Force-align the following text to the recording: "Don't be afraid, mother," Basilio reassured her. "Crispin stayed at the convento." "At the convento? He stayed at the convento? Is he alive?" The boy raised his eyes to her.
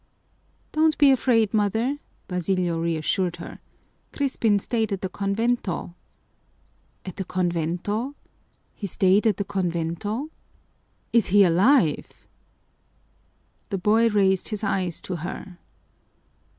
"Don't 0.71 0.97
be 0.97 1.11
afraid, 1.11 1.53
mother," 1.53 1.99
Basilio 2.27 2.79
reassured 2.79 3.35
her. 3.35 3.59
"Crispin 4.11 4.57
stayed 4.57 4.91
at 4.91 5.01
the 5.01 5.09
convento." 5.09 5.93
"At 7.05 7.17
the 7.17 7.23
convento? 7.23 8.15
He 8.73 8.87
stayed 8.87 9.27
at 9.27 9.37
the 9.37 9.43
convento? 9.45 10.31
Is 11.13 11.27
he 11.27 11.43
alive?" 11.43 12.27
The 13.69 13.77
boy 13.77 14.09
raised 14.09 14.49
his 14.49 14.63
eyes 14.63 15.01
to 15.03 15.17
her. 15.17 15.59